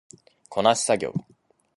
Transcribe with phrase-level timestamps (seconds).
[0.49, 1.13] こなし作業